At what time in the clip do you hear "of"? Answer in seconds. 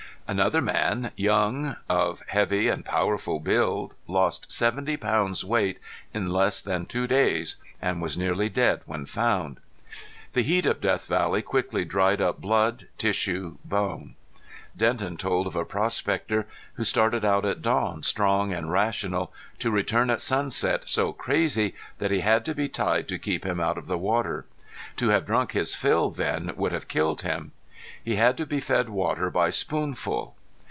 1.89-2.23, 10.65-10.79, 15.47-15.55, 23.77-23.87